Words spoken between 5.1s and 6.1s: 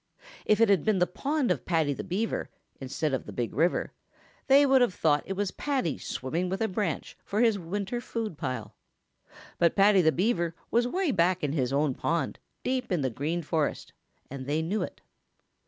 it was Paddy